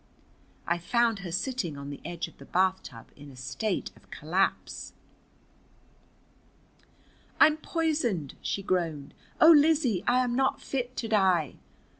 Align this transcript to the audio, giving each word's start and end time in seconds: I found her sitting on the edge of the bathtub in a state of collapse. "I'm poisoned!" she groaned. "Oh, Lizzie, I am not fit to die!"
I 0.65 0.79
found 0.79 1.19
her 1.19 1.31
sitting 1.31 1.77
on 1.77 1.91
the 1.91 2.01
edge 2.03 2.27
of 2.27 2.39
the 2.39 2.45
bathtub 2.45 3.11
in 3.15 3.29
a 3.29 3.35
state 3.35 3.91
of 3.95 4.09
collapse. 4.09 4.93
"I'm 7.39 7.57
poisoned!" 7.57 8.33
she 8.41 8.63
groaned. 8.63 9.13
"Oh, 9.39 9.51
Lizzie, 9.51 10.03
I 10.07 10.23
am 10.23 10.35
not 10.35 10.59
fit 10.59 10.97
to 10.97 11.07
die!" 11.07 11.53